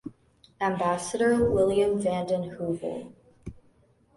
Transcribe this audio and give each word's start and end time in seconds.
Ambassador 0.59 1.47
William 1.53 2.01
vanden 2.01 2.55
Heuvel. 2.57 3.13